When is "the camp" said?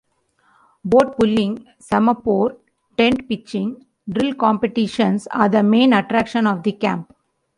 6.63-7.13